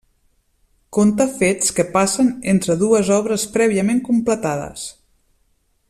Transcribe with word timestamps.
Conta 0.97 1.27
fets 1.41 1.75
que 1.79 1.85
passen 1.97 2.31
entre 2.55 2.77
dues 2.81 3.13
obres 3.19 3.47
prèviament 3.59 4.03
completades. 4.09 4.89